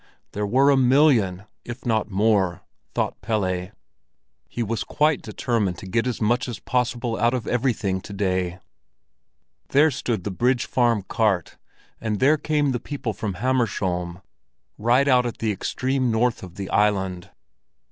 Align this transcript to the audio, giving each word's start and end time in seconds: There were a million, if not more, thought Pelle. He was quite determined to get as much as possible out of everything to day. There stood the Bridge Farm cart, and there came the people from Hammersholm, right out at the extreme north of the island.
There 0.31 0.47
were 0.47 0.71
a 0.71 0.77
million, 0.77 1.43
if 1.63 1.85
not 1.85 2.09
more, 2.09 2.61
thought 2.95 3.21
Pelle. 3.21 3.69
He 4.49 4.63
was 4.63 4.83
quite 4.83 5.21
determined 5.21 5.77
to 5.77 5.85
get 5.85 6.07
as 6.07 6.19
much 6.19 6.47
as 6.49 6.57
possible 6.57 7.19
out 7.19 7.35
of 7.35 7.45
everything 7.45 8.01
to 8.01 8.11
day. 8.13 8.57
There 9.69 9.91
stood 9.91 10.23
the 10.23 10.31
Bridge 10.31 10.65
Farm 10.65 11.03
cart, 11.03 11.59
and 11.99 12.19
there 12.19 12.37
came 12.37 12.71
the 12.71 12.79
people 12.79 13.13
from 13.13 13.35
Hammersholm, 13.35 14.23
right 14.79 15.07
out 15.07 15.27
at 15.27 15.37
the 15.37 15.51
extreme 15.51 16.09
north 16.09 16.41
of 16.41 16.55
the 16.55 16.71
island. 16.71 17.29